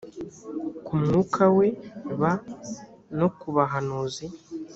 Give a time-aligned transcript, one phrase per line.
[0.85, 1.67] ku mwuka we
[2.19, 2.21] b
[3.17, 4.25] no ku bahanuzi